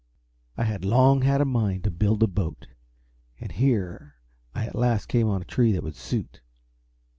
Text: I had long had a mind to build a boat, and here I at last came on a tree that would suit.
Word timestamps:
I 0.57 0.63
had 0.63 0.83
long 0.83 1.21
had 1.21 1.41
a 1.41 1.45
mind 1.45 1.83
to 1.83 1.91
build 1.91 2.23
a 2.23 2.27
boat, 2.27 2.65
and 3.39 3.51
here 3.51 4.15
I 4.55 4.65
at 4.65 4.73
last 4.73 5.05
came 5.05 5.27
on 5.27 5.43
a 5.43 5.45
tree 5.45 5.71
that 5.73 5.83
would 5.83 5.95
suit. 5.95 6.41